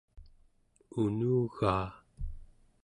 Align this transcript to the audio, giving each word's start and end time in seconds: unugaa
unugaa 1.01 1.87